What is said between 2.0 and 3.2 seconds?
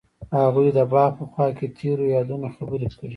یادونو خبرې کړې.